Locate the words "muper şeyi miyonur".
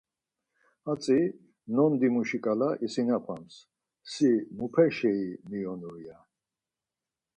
4.57-5.97